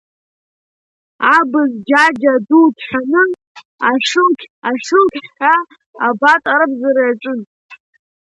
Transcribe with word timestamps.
Абз 1.35 1.69
џьаџьа 1.87 2.33
ду 2.47 2.65
ҭҳәаны, 2.77 3.23
ашылқь-ашылқьҳәа 3.89 5.53
абат 6.07 6.43
арбзара 6.53 7.03
иаҿын. 7.05 7.39